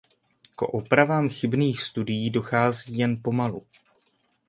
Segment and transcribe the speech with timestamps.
[0.55, 3.61] K opravám chybných studií dochází jen pomalu.